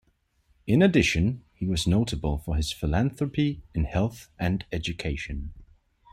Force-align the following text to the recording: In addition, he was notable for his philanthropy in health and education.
In 0.65 0.81
addition, 0.81 1.43
he 1.53 1.67
was 1.67 1.85
notable 1.85 2.39
for 2.39 2.55
his 2.55 2.71
philanthropy 2.71 3.61
in 3.75 3.83
health 3.83 4.29
and 4.39 4.65
education. 4.71 5.53